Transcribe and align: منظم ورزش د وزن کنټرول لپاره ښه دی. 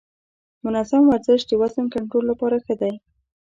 منظم 0.63 1.03
ورزش 1.07 1.41
د 1.47 1.51
وزن 1.61 1.85
کنټرول 1.93 2.23
لپاره 2.31 2.55
ښه 2.65 2.75
دی. 2.81 2.93